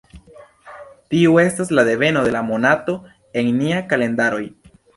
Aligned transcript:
Tiu 1.13 1.35
estas 1.41 1.75
la 1.79 1.85
deveno 1.91 2.25
de 2.29 2.33
la 2.37 2.43
monato 2.49 2.97
en 3.43 3.55
nia 3.61 3.87
kalendaroj. 3.95 4.45